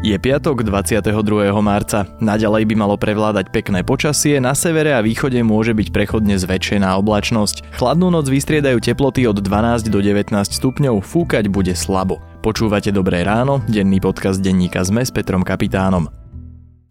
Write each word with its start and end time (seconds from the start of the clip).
Je 0.00 0.16
piatok 0.16 0.64
22. 0.64 1.12
marca. 1.60 2.08
Naďalej 2.24 2.64
by 2.72 2.74
malo 2.74 2.96
prevládať 2.96 3.52
pekné 3.52 3.84
počasie, 3.84 4.40
na 4.40 4.56
severe 4.56 4.96
a 4.96 5.04
východe 5.04 5.36
môže 5.44 5.76
byť 5.76 5.92
prechodne 5.92 6.40
zväčšená 6.40 6.88
oblačnosť. 7.04 7.76
Chladnú 7.76 8.08
noc 8.08 8.32
vystriedajú 8.32 8.80
teploty 8.80 9.28
od 9.28 9.44
12 9.44 9.92
do 9.92 10.00
19 10.00 10.32
stupňov, 10.32 11.04
fúkať 11.04 11.52
bude 11.52 11.76
slabo. 11.76 12.16
Počúvate 12.40 12.88
Dobré 12.96 13.28
ráno, 13.28 13.60
denný 13.68 14.00
podcast 14.00 14.40
denníka 14.40 14.80
ZME 14.80 15.04
s 15.04 15.12
Petrom 15.12 15.44
Kapitánom. 15.44 16.19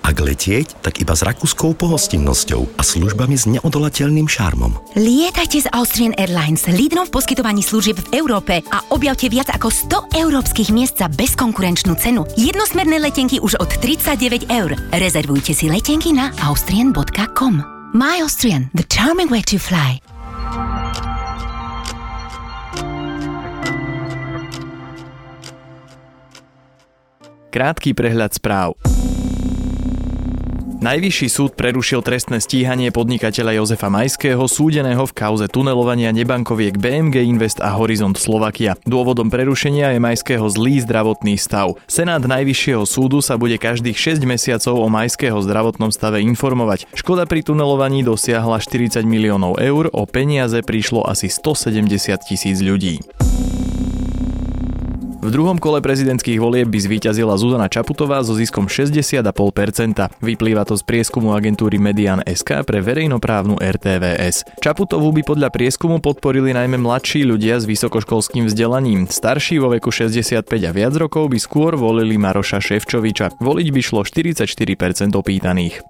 Ak 0.10 0.18
letieť, 0.18 0.82
tak 0.82 1.06
iba 1.06 1.14
s 1.14 1.22
rakúskou 1.22 1.78
pohostinnosťou 1.78 2.66
a 2.74 2.82
službami 2.82 3.38
s 3.38 3.46
neodolateľným 3.46 4.26
šarmom. 4.26 4.98
Lietajte 4.98 5.62
z 5.62 5.68
Austrian 5.70 6.18
Airlines, 6.18 6.66
lídrom 6.66 7.06
v 7.06 7.14
poskytovaní 7.14 7.62
služieb 7.62 8.02
v 8.02 8.18
Európe 8.18 8.66
a 8.74 8.82
objavte 8.90 9.30
viac 9.30 9.54
ako 9.54 9.70
100 9.70 10.18
európskych 10.18 10.74
miest 10.74 10.98
za 10.98 11.14
bezkonkurenčnú 11.14 11.94
cenu. 12.02 12.26
Jednosmerné 12.42 12.98
letenky 12.98 13.38
už 13.38 13.62
od 13.62 13.70
39 13.70 14.50
eur. 14.50 14.74
Rezervujte 14.98 15.54
si 15.54 15.70
letenky 15.70 16.10
na 16.10 16.34
austrian.com. 16.42 17.62
My 17.94 18.26
Austrian, 18.26 18.74
the 18.74 18.90
charming 18.90 19.30
way 19.30 19.46
to 19.46 19.62
fly. 19.62 20.02
Krátky 27.54 27.94
prehľad 27.94 28.34
správ. 28.34 28.74
Najvyšší 30.80 31.28
súd 31.28 31.52
prerušil 31.60 32.00
trestné 32.00 32.40
stíhanie 32.40 32.88
podnikateľa 32.96 33.60
Jozefa 33.60 33.92
Majského, 33.92 34.40
súdeného 34.48 35.04
v 35.04 35.12
kauze 35.12 35.52
tunelovania 35.52 36.16
nebankoviek 36.16 36.80
BMG 36.80 37.20
Invest 37.28 37.60
a 37.60 37.76
Horizont 37.76 38.16
Slovakia. 38.16 38.80
Dôvodom 38.88 39.28
prerušenia 39.28 39.92
je 39.92 40.00
Majského 40.00 40.48
zlý 40.48 40.80
zdravotný 40.88 41.36
stav. 41.36 41.76
Senát 41.84 42.24
Najvyššieho 42.24 42.88
súdu 42.88 43.20
sa 43.20 43.36
bude 43.36 43.60
každých 43.60 44.00
6 44.00 44.24
mesiacov 44.24 44.80
o 44.80 44.88
Majského 44.88 45.36
zdravotnom 45.44 45.92
stave 45.92 46.24
informovať. 46.24 46.88
Škoda 46.96 47.28
pri 47.28 47.44
tunelovaní 47.44 48.08
dosiahla 48.08 48.64
40 48.64 49.04
miliónov 49.04 49.60
eur, 49.60 49.92
o 49.92 50.08
peniaze 50.08 50.64
prišlo 50.64 51.04
asi 51.04 51.28
170 51.28 51.92
tisíc 52.24 52.64
ľudí. 52.64 53.04
V 55.20 55.28
druhom 55.36 55.60
kole 55.60 55.84
prezidentských 55.84 56.40
volieb 56.40 56.72
by 56.72 56.80
zvíťazila 56.80 57.36
Zuzana 57.36 57.68
Čaputová 57.68 58.24
so 58.24 58.32
ziskom 58.40 58.72
60,5%. 58.72 59.28
Vyplýva 60.24 60.64
to 60.64 60.80
z 60.80 60.84
prieskumu 60.88 61.36
agentúry 61.36 61.76
Median 61.76 62.24
SK 62.24 62.64
pre 62.64 62.80
verejnoprávnu 62.80 63.60
RTVS. 63.60 64.48
Čaputovú 64.64 65.12
by 65.12 65.28
podľa 65.28 65.52
prieskumu 65.52 66.00
podporili 66.00 66.56
najmä 66.56 66.80
mladší 66.80 67.28
ľudia 67.28 67.60
s 67.60 67.68
vysokoškolským 67.68 68.48
vzdelaním. 68.48 69.12
Starší 69.12 69.60
vo 69.60 69.76
veku 69.76 69.92
65 69.92 70.48
a 70.48 70.72
viac 70.72 70.96
rokov 70.96 71.28
by 71.28 71.36
skôr 71.36 71.76
volili 71.76 72.16
Maroša 72.16 72.64
Ševčoviča. 72.64 73.44
Voliť 73.44 73.68
by 73.76 73.82
šlo 73.84 74.08
44% 74.08 74.40
opýtaných. 75.20 75.84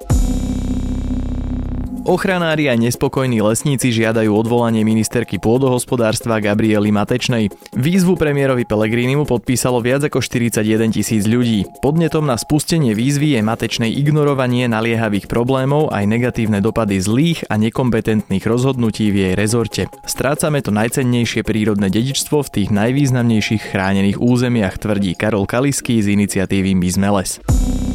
Ochranári 2.07 2.71
a 2.71 2.79
nespokojní 2.79 3.43
lesníci 3.43 3.91
žiadajú 3.91 4.31
odvolanie 4.31 4.87
ministerky 4.87 5.35
pôdohospodárstva 5.35 6.39
Gabriely 6.39 6.95
Matečnej. 6.95 7.51
Výzvu 7.75 8.15
premiérovi 8.15 8.63
Pelegrínimu 8.63 9.27
podpísalo 9.27 9.83
viac 9.83 10.07
ako 10.07 10.23
41 10.23 10.63
tisíc 10.95 11.27
ľudí. 11.27 11.67
Podnetom 11.83 12.23
na 12.23 12.39
spustenie 12.39 12.95
výzvy 12.95 13.35
je 13.35 13.41
Matečnej 13.43 13.91
ignorovanie 13.91 14.71
naliehavých 14.71 15.27
problémov 15.27 15.91
aj 15.91 16.07
negatívne 16.07 16.63
dopady 16.63 17.03
zlých 17.03 17.43
a 17.51 17.59
nekompetentných 17.59 18.47
rozhodnutí 18.47 19.11
v 19.11 19.15
jej 19.27 19.33
rezorte. 19.35 19.91
Strácame 20.07 20.63
to 20.63 20.71
najcennejšie 20.71 21.43
prírodné 21.43 21.91
dedičstvo 21.91 22.47
v 22.47 22.49
tých 22.63 22.69
najvýznamnejších 22.71 23.75
chránených 23.75 24.23
územiach, 24.23 24.79
tvrdí 24.79 25.19
Karol 25.19 25.43
Kalisky 25.43 25.99
z 25.99 26.15
iniciatívy 26.15 26.79
My 26.79 26.89
sme. 26.95 27.88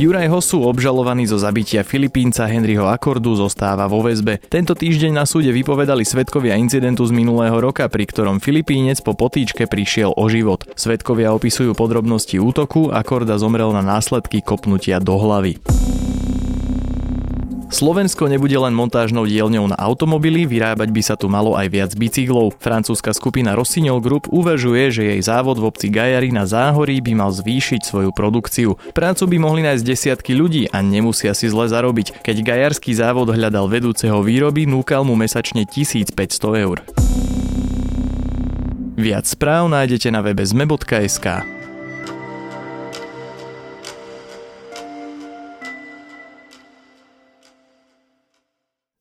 Juraj 0.00 0.32
Hosu, 0.32 0.64
obžalovaný 0.64 1.28
zo 1.28 1.36
zabitia 1.36 1.84
Filipínca 1.84 2.48
Henryho 2.48 2.88
Akordu, 2.88 3.36
zostáva 3.36 3.84
vo 3.84 4.00
väzbe. 4.00 4.40
Tento 4.48 4.72
týždeň 4.72 5.12
na 5.12 5.28
súde 5.28 5.52
vypovedali 5.52 6.08
svetkovia 6.08 6.56
incidentu 6.56 7.04
z 7.04 7.12
minulého 7.12 7.60
roka, 7.60 7.84
pri 7.84 8.08
ktorom 8.08 8.40
Filipínec 8.40 9.04
po 9.04 9.12
potýčke 9.12 9.68
prišiel 9.68 10.16
o 10.16 10.24
život. 10.32 10.64
Svetkovia 10.72 11.36
opisujú 11.36 11.76
podrobnosti 11.76 12.40
útoku, 12.40 12.88
Akorda 12.88 13.36
zomrel 13.36 13.76
na 13.76 13.84
následky 13.84 14.40
kopnutia 14.40 15.04
do 15.04 15.20
hlavy. 15.20 15.60
Slovensko 17.70 18.26
nebude 18.26 18.58
len 18.58 18.74
montážnou 18.74 19.22
dielňou 19.22 19.70
na 19.70 19.78
automobily, 19.78 20.42
vyrábať 20.42 20.90
by 20.90 21.02
sa 21.06 21.14
tu 21.14 21.30
malo 21.30 21.54
aj 21.54 21.70
viac 21.70 21.90
bicyklov. 21.94 22.58
Francúzska 22.58 23.14
skupina 23.14 23.54
Rossignol 23.54 24.02
Group 24.02 24.26
uvažuje, 24.26 24.90
že 24.90 25.02
jej 25.14 25.20
závod 25.22 25.62
v 25.62 25.70
obci 25.70 25.86
Gajary 25.86 26.34
na 26.34 26.50
Záhorí 26.50 26.98
by 26.98 27.14
mal 27.14 27.30
zvýšiť 27.30 27.86
svoju 27.86 28.10
produkciu. 28.10 28.74
Prácu 28.90 29.22
by 29.30 29.36
mohli 29.38 29.62
nájsť 29.62 29.86
desiatky 29.86 30.34
ľudí 30.34 30.66
a 30.66 30.82
nemusia 30.82 31.30
si 31.30 31.46
zle 31.46 31.70
zarobiť. 31.70 32.26
Keď 32.26 32.36
Gajarský 32.42 32.90
závod 32.90 33.30
hľadal 33.30 33.70
vedúceho 33.70 34.18
výroby, 34.18 34.66
núkal 34.66 35.06
mu 35.06 35.14
mesačne 35.14 35.62
1500 35.62 36.18
eur. 36.66 36.82
Viac 38.98 39.24
správ 39.30 39.70
nájdete 39.70 40.10
na 40.10 40.26
webe 40.26 40.42
zme.sk. 40.42 41.59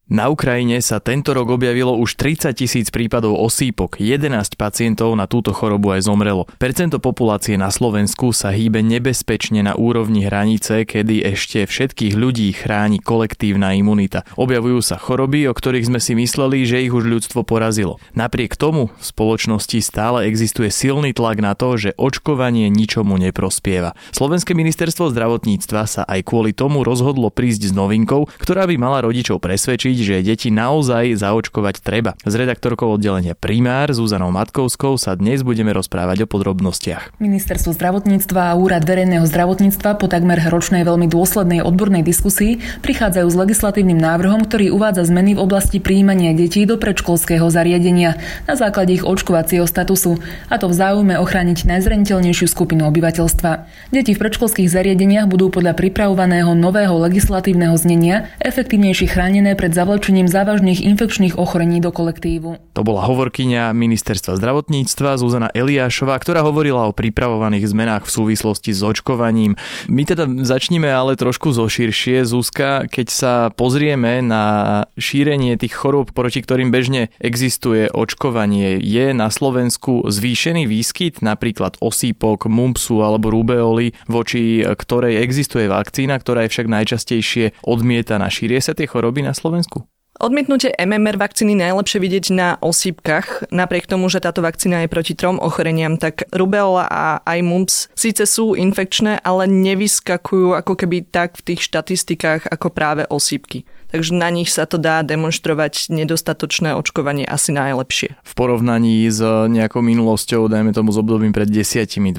Na 0.09 0.25
Ukrajine 0.25 0.81
sa 0.81 0.97
tento 0.97 1.38
rok 1.38 1.53
objavilo 1.53 1.94
už 1.94 2.18
30 2.18 2.58
tisíc 2.58 2.90
prípadov 2.90 3.38
osýpok, 3.46 4.02
11 4.02 4.58
pacientov 4.58 5.14
na 5.14 5.30
túto 5.30 5.53
chorobu 5.53 5.94
aj 5.94 6.09
zomrelo. 6.09 6.50
Percento 6.58 6.97
populácie 6.97 7.62
na 7.62 7.70
Slovensku 7.70 8.34
sa 8.34 8.50
hýbe 8.50 8.81
nebezpečne 8.81 9.62
na 9.62 9.78
úrovni 9.78 10.25
hranice, 10.25 10.90
kedy 10.90 11.22
ešte 11.30 11.70
všetkých 11.70 12.18
ľudí 12.18 12.50
chráni 12.58 12.97
kolektívna 12.97 13.78
imunita. 13.78 14.25
Objavujú 14.34 14.81
sa 14.81 14.97
choroby, 14.97 15.46
o 15.46 15.53
ktorých 15.53 15.94
sme 15.94 16.02
si 16.02 16.18
mysleli, 16.18 16.66
že 16.66 16.81
ich 16.81 16.90
už 16.90 17.06
ľudstvo 17.06 17.46
porazilo. 17.46 18.02
Napriek 18.18 18.58
tomu 18.58 18.90
v 18.90 19.03
spoločnosti 19.06 19.78
stále 19.78 20.26
existuje 20.26 20.74
silný 20.74 21.14
tlak 21.14 21.38
na 21.38 21.53
to, 21.53 21.78
že 21.78 21.94
očkovanie 22.02 22.66
ničomu 22.74 23.14
neprospieva. 23.22 23.94
Slovenské 24.09 24.58
ministerstvo 24.58 25.14
zdravotníctva 25.14 25.86
sa 25.86 26.02
aj 26.09 26.26
kvôli 26.26 26.58
tomu 26.58 26.81
rozhodlo 26.81 27.30
prísť 27.30 27.70
s 27.70 27.74
novinkou, 27.78 28.26
ktorá 28.41 28.66
by 28.66 28.74
mala 28.74 29.06
rodičov 29.06 29.38
presvedčiť, 29.38 29.98
že 29.99 30.23
deti 30.23 30.47
naozaj 30.47 31.19
zaočkovať 31.19 31.83
treba. 31.83 32.15
S 32.23 32.31
redaktorkou 32.31 32.95
oddelenia 32.95 33.35
Primár 33.35 33.91
Zuzanou 33.91 34.31
Matkovskou 34.31 34.95
sa 34.95 35.19
dnes 35.19 35.43
budeme 35.43 35.75
rozprávať 35.75 36.23
o 36.23 36.27
podrobnostiach. 36.31 37.19
Ministerstvo 37.19 37.75
zdravotníctva 37.75 38.55
a 38.55 38.55
Úrad 38.55 38.87
verejného 38.87 39.27
zdravotníctva 39.27 39.99
po 39.99 40.07
takmer 40.07 40.39
ročnej 40.39 40.87
veľmi 40.87 41.11
dôslednej 41.11 41.59
odbornej 41.59 42.07
diskusii 42.07 42.63
prichádzajú 42.79 43.27
s 43.27 43.35
legislatívnym 43.35 43.99
návrhom, 43.99 44.47
ktorý 44.47 44.71
uvádza 44.71 45.03
zmeny 45.11 45.35
v 45.35 45.43
oblasti 45.43 45.83
príjmania 45.83 46.31
detí 46.31 46.63
do 46.63 46.79
predškolského 46.79 47.43
zariadenia 47.51 48.16
na 48.47 48.55
základe 48.55 48.95
ich 48.95 49.03
očkovacieho 49.03 49.67
statusu, 49.67 50.23
a 50.47 50.55
to 50.55 50.71
v 50.71 50.75
záujme 50.79 51.19
ochrániť 51.19 51.67
najzraniteľnejšiu 51.67 52.47
skupinu 52.47 52.87
obyvateľstva. 52.87 53.67
Deti 53.91 54.16
v 54.16 54.21
predškolských 54.23 54.71
zariadeniach 54.71 55.27
budú 55.27 55.51
podľa 55.51 55.75
pripravovaného 55.75 56.55
nového 56.55 56.95
legislatívneho 57.03 57.75
znenia 57.75 58.31
efektívnejšie 58.39 59.11
chránené 59.11 59.59
pred 59.59 59.75
zav- 59.75 59.88
zavlečením 59.89 60.29
závažných 60.29 60.85
infekčných 60.85 61.33
ochorení 61.41 61.81
do 61.81 61.89
kolektívu. 61.89 62.61
To 62.77 62.85
bola 62.85 63.09
hovorkyňa 63.09 63.73
ministerstva 63.73 64.38
zdravotníctva 64.38 65.17
Zuzana 65.17 65.50
Eliášová, 65.50 66.13
ktorá 66.22 66.45
hovorila 66.45 66.85
o 66.85 66.94
pripravovaných 66.94 67.73
zmenách 67.73 68.05
v 68.05 68.13
súvislosti 68.13 68.69
s 68.69 68.85
očkovaním. 68.85 69.57
My 69.89 70.05
teda 70.05 70.29
začneme 70.45 70.85
ale 70.94 71.17
trošku 71.17 71.49
zoširšie. 71.57 72.22
Zuzka, 72.22 72.85
keď 72.85 73.07
sa 73.09 73.33
pozrieme 73.49 74.22
na 74.22 74.85
šírenie 74.94 75.57
tých 75.57 75.73
chorób, 75.73 76.13
proti 76.13 76.45
ktorým 76.45 76.69
bežne 76.69 77.09
existuje 77.17 77.89
očkovanie, 77.89 78.78
je 78.78 79.09
na 79.17 79.33
Slovensku 79.33 80.05
zvýšený 80.05 80.69
výskyt 80.69 81.25
napríklad 81.25 81.81
osýpok, 81.81 82.46
mumpsu 82.46 83.02
alebo 83.02 83.34
rubeoly, 83.34 83.97
voči 84.05 84.61
ktorej 84.61 85.17
existuje 85.17 85.66
vakcína, 85.66 86.22
ktorá 86.22 86.46
je 86.46 86.53
však 86.53 86.67
najčastejšie 86.69 87.58
odmietaná. 87.66 88.29
Šírie 88.29 88.61
sa 88.61 88.78
tie 88.78 88.85
choroby 88.85 89.25
na 89.25 89.34
Slovensku? 89.34 89.78
Odmietnutie 90.19 90.75
MMR 90.75 91.16
vakcíny 91.16 91.55
najlepšie 91.55 91.95
vidieť 92.03 92.25
na 92.35 92.59
osýpkach. 92.59 93.55
Napriek 93.55 93.87
tomu, 93.87 94.11
že 94.11 94.19
táto 94.19 94.43
vakcína 94.43 94.83
je 94.83 94.91
proti 94.91 95.16
trom 95.16 95.39
ochoreniam, 95.39 95.95
tak 95.95 96.27
rubeola 96.35 96.91
a 96.91 97.23
aj 97.23 97.39
mumps 97.39 97.87
síce 97.95 98.27
sú 98.27 98.51
infekčné, 98.51 99.23
ale 99.23 99.47
nevyskakujú 99.47 100.59
ako 100.59 100.75
keby 100.75 101.07
tak 101.07 101.39
v 101.39 101.55
tých 101.55 101.71
štatistikách 101.71 102.51
ako 102.51 102.67
práve 102.67 103.07
osýpky 103.07 103.63
takže 103.89 104.13
na 104.13 104.29
nich 104.29 104.53
sa 104.53 104.69
to 104.69 104.77
dá 104.77 105.01
demonstrovať 105.01 105.89
nedostatočné 105.89 106.77
očkovanie 106.77 107.25
asi 107.25 107.51
najlepšie. 107.51 108.16
V 108.21 108.33
porovnaní 108.37 109.09
s 109.09 109.19
nejakou 109.49 109.81
minulosťou, 109.81 110.45
dajme 110.45 110.71
tomu 110.71 110.93
s 110.93 110.97
obdobím 111.01 111.33
pred 111.33 111.49
10-20 111.49 112.13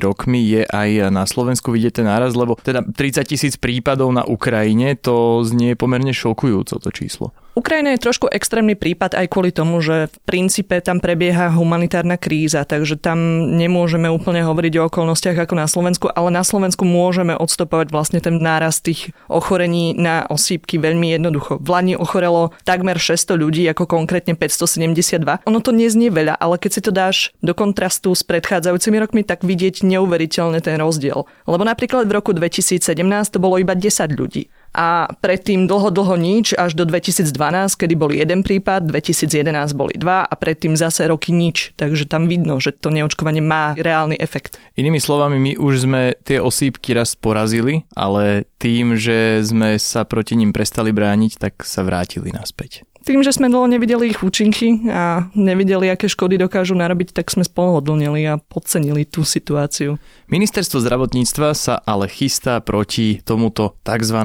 rokmi, 0.00 0.40
je 0.40 0.62
aj 0.64 1.12
na 1.12 1.28
Slovensku 1.28 1.70
vidieť 1.70 2.02
ten 2.02 2.06
náraz, 2.08 2.32
lebo 2.32 2.56
teda 2.56 2.82
30 2.82 3.28
tisíc 3.28 3.54
prípadov 3.60 4.10
na 4.10 4.24
Ukrajine, 4.24 4.96
to 4.96 5.44
znie 5.44 5.76
pomerne 5.76 6.16
šokujúco 6.16 6.80
to 6.80 6.90
číslo. 6.90 7.31
Ukrajina 7.52 7.92
je 7.92 8.00
trošku 8.08 8.32
extrémny 8.32 8.72
prípad 8.72 9.12
aj 9.12 9.28
kvôli 9.28 9.52
tomu, 9.52 9.84
že 9.84 10.08
v 10.08 10.16
princípe 10.24 10.72
tam 10.80 11.04
prebieha 11.04 11.52
humanitárna 11.52 12.16
kríza, 12.16 12.64
takže 12.64 12.96
tam 12.96 13.44
nemôžeme 13.60 14.08
úplne 14.08 14.40
hovoriť 14.40 14.80
o 14.80 14.88
okolnostiach 14.88 15.44
ako 15.44 15.54
na 15.60 15.68
Slovensku, 15.68 16.08
ale 16.08 16.32
na 16.32 16.48
Slovensku 16.48 16.88
môžeme 16.88 17.36
odstopovať 17.36 17.92
vlastne 17.92 18.24
ten 18.24 18.40
nárast 18.40 18.88
tých 18.88 19.12
ochorení 19.28 19.92
na 19.92 20.24
osýpky 20.32 20.80
veľmi 20.80 21.12
jednoducho. 21.12 21.60
V 21.60 21.68
Lani 21.68 21.92
ochorelo 21.92 22.56
takmer 22.64 22.96
600 22.96 23.36
ľudí, 23.36 23.68
ako 23.68 23.84
konkrétne 23.84 24.32
572. 24.32 25.44
Ono 25.44 25.60
to 25.60 25.76
neznie 25.76 26.08
veľa, 26.08 26.40
ale 26.40 26.56
keď 26.56 26.70
si 26.72 26.80
to 26.80 26.88
dáš 26.88 27.36
do 27.44 27.52
kontrastu 27.52 28.16
s 28.16 28.24
predchádzajúcimi 28.24 28.96
rokmi, 28.96 29.28
tak 29.28 29.44
vidieť 29.44 29.84
neuveriteľne 29.84 30.64
ten 30.64 30.80
rozdiel. 30.80 31.28
Lebo 31.44 31.68
napríklad 31.68 32.08
v 32.08 32.16
roku 32.16 32.32
2017 32.32 32.80
to 33.28 33.36
bolo 33.36 33.60
iba 33.60 33.76
10 33.76 34.08
ľudí 34.16 34.48
a 34.72 35.12
predtým 35.20 35.68
dlho, 35.68 35.92
dlho 35.92 36.16
nič 36.16 36.56
až 36.56 36.72
do 36.72 36.88
2012, 36.88 37.28
kedy 37.76 37.94
boli 37.96 38.18
jeden 38.18 38.40
prípad, 38.40 38.88
2011 38.88 39.52
boli 39.76 39.94
dva 40.00 40.24
a 40.24 40.34
predtým 40.34 40.74
zase 40.74 41.04
roky 41.08 41.30
nič. 41.30 41.76
Takže 41.76 42.08
tam 42.08 42.26
vidno, 42.26 42.56
že 42.56 42.72
to 42.72 42.88
neočkovanie 42.88 43.44
má 43.44 43.76
reálny 43.76 44.16
efekt. 44.16 44.56
Inými 44.80 44.98
slovami, 44.98 45.36
my 45.36 45.52
už 45.60 45.84
sme 45.84 46.16
tie 46.24 46.40
osýpky 46.40 46.96
raz 46.96 47.12
porazili, 47.12 47.84
ale 47.92 48.48
tým, 48.56 48.96
že 48.96 49.44
sme 49.44 49.76
sa 49.76 50.08
proti 50.08 50.36
ním 50.36 50.56
prestali 50.56 50.90
brániť, 50.90 51.32
tak 51.36 51.54
sa 51.68 51.84
vrátili 51.84 52.32
naspäť. 52.32 52.88
Tým, 53.02 53.26
že 53.26 53.34
sme 53.34 53.50
dlho 53.50 53.66
nevideli 53.66 54.14
ich 54.14 54.22
účinky 54.22 54.86
a 54.86 55.26
nevideli, 55.34 55.90
aké 55.90 56.06
škody 56.06 56.38
dokážu 56.38 56.78
narobiť, 56.78 57.10
tak 57.10 57.34
sme 57.34 57.42
spohodlnili 57.42 58.22
a 58.30 58.38
podcenili 58.38 59.02
tú 59.02 59.26
situáciu. 59.26 59.98
Ministerstvo 60.30 60.78
zdravotníctva 60.78 61.50
sa 61.58 61.82
ale 61.82 62.06
chystá 62.06 62.62
proti 62.62 63.18
tomuto 63.26 63.74
tzv. 63.82 64.18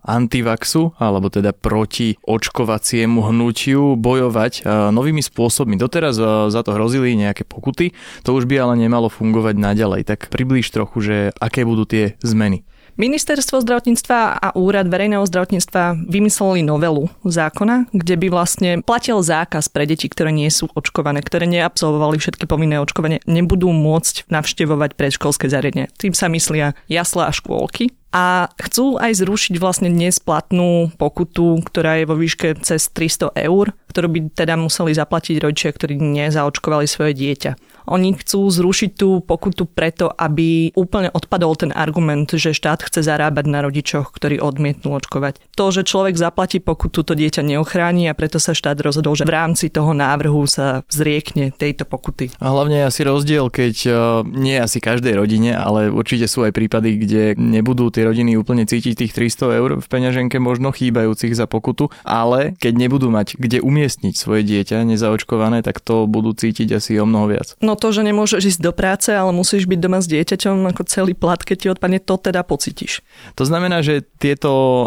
antivaxu, 0.00 0.96
alebo 0.96 1.28
teda 1.28 1.52
proti 1.52 2.16
očkovaciemu 2.24 3.20
hnutiu 3.28 4.00
bojovať 4.00 4.64
e, 4.64 4.90
novými 4.90 5.20
spôsobmi. 5.20 5.76
Doteraz 5.76 6.16
e, 6.16 6.48
za 6.48 6.60
to 6.64 6.72
hrozili 6.72 7.12
nejaké 7.12 7.44
pokuty, 7.44 7.92
to 8.24 8.32
už 8.32 8.48
by 8.48 8.64
ale 8.64 8.80
nemalo 8.80 9.12
fungovať 9.12 9.60
naďalej. 9.60 10.08
Tak 10.08 10.32
približ 10.32 10.72
trochu, 10.72 11.04
že 11.04 11.16
aké 11.36 11.68
budú 11.68 11.84
tie 11.84 12.16
zmeny. 12.24 12.64
Ministerstvo 13.00 13.64
zdravotníctva 13.64 14.18
a 14.36 14.48
Úrad 14.52 14.84
verejného 14.92 15.24
zdravotníctva 15.24 16.12
vymysleli 16.12 16.60
novelu 16.60 17.08
zákona, 17.24 17.88
kde 17.88 18.14
by 18.20 18.26
vlastne 18.28 18.70
platil 18.84 19.24
zákaz 19.24 19.72
pre 19.72 19.88
deti, 19.88 20.12
ktoré 20.12 20.28
nie 20.28 20.52
sú 20.52 20.68
očkované, 20.76 21.24
ktoré 21.24 21.48
neabsolvovali 21.48 22.20
všetky 22.20 22.44
povinné 22.44 22.76
očkovanie, 22.84 23.24
nebudú 23.24 23.72
môcť 23.72 24.28
navštevovať 24.28 25.00
predškolské 25.00 25.48
zariadenie. 25.48 25.88
Tým 25.96 26.12
sa 26.12 26.28
myslia 26.28 26.76
jasla 26.84 27.28
a 27.28 27.32
škôlky, 27.32 27.96
a 28.12 28.52
chcú 28.60 29.00
aj 29.00 29.24
zrušiť 29.24 29.56
vlastne 29.56 29.88
dnes 29.88 30.20
platnú 30.20 30.92
pokutu, 31.00 31.64
ktorá 31.64 31.96
je 31.96 32.04
vo 32.04 32.16
výške 32.20 32.60
cez 32.60 32.92
300 32.92 33.32
eur, 33.40 33.72
ktorú 33.88 34.08
by 34.12 34.18
teda 34.36 34.60
museli 34.60 34.92
zaplatiť 34.92 35.36
rodičia, 35.40 35.72
ktorí 35.72 35.96
nezaočkovali 35.96 36.84
svoje 36.84 37.16
dieťa. 37.16 37.72
Oni 37.90 38.14
chcú 38.14 38.46
zrušiť 38.46 38.90
tú 38.94 39.18
pokutu 39.24 39.66
preto, 39.66 40.06
aby 40.12 40.70
úplne 40.78 41.10
odpadol 41.10 41.58
ten 41.58 41.72
argument, 41.74 42.30
že 42.30 42.54
štát 42.54 42.86
chce 42.86 43.02
zarábať 43.02 43.44
na 43.50 43.58
rodičoch, 43.64 44.14
ktorí 44.14 44.38
odmietnú 44.38 44.94
očkovať. 44.94 45.42
To, 45.58 45.74
že 45.74 45.82
človek 45.82 46.14
zaplatí 46.14 46.62
pokutu, 46.62 47.02
to 47.02 47.18
dieťa 47.18 47.42
neochráni 47.42 48.06
a 48.06 48.14
preto 48.14 48.38
sa 48.38 48.54
štát 48.54 48.78
rozhodol, 48.78 49.18
že 49.18 49.26
v 49.26 49.34
rámci 49.34 49.66
toho 49.66 49.90
návrhu 49.96 50.46
sa 50.46 50.86
zriekne 50.86 51.50
tejto 51.50 51.82
pokuty. 51.82 52.30
A 52.38 52.54
hlavne 52.54 52.86
je 52.86 52.88
asi 52.88 53.02
rozdiel, 53.02 53.50
keď 53.50 53.74
e, 53.84 53.90
nie 54.30 54.56
asi 54.62 54.78
každej 54.78 55.18
rodine, 55.18 55.58
ale 55.58 55.90
určite 55.90 56.30
sú 56.30 56.46
aj 56.46 56.54
prípady, 56.54 57.02
kde 57.02 57.22
nebudú 57.34 57.90
tie 57.90 58.01
rodiny 58.06 58.36
úplne 58.36 58.66
cítiť 58.66 58.94
tých 58.98 59.12
300 59.14 59.58
eur 59.58 59.70
v 59.78 59.86
peňaženke 59.86 60.38
možno 60.38 60.74
chýbajúcich 60.74 61.34
za 61.34 61.46
pokutu, 61.46 61.88
ale 62.02 62.54
keď 62.58 62.74
nebudú 62.76 63.08
mať 63.08 63.38
kde 63.38 63.62
umiestniť 63.62 64.14
svoje 64.14 64.42
dieťa 64.46 64.84
nezaočkované, 64.86 65.62
tak 65.62 65.78
to 65.80 66.10
budú 66.10 66.34
cítiť 66.34 66.78
asi 66.78 66.98
o 66.98 67.06
mnoho 67.06 67.30
viac. 67.30 67.54
No 67.62 67.78
to, 67.78 67.94
že 67.94 68.02
nemôžeš 68.02 68.56
ísť 68.56 68.60
do 68.60 68.72
práce, 68.74 69.10
ale 69.12 69.30
musíš 69.30 69.70
byť 69.70 69.78
doma 69.78 70.02
s 70.02 70.10
dieťaťom, 70.10 70.68
ako 70.74 70.82
celý 70.86 71.14
plat, 71.14 71.38
keď 71.38 71.56
ti 71.56 71.66
odpadne, 71.70 71.98
to 72.02 72.18
teda 72.18 72.42
pocítiš. 72.42 73.04
To 73.38 73.44
znamená, 73.46 73.80
že 73.84 74.02
tieto 74.18 74.50
uh, 74.50 74.86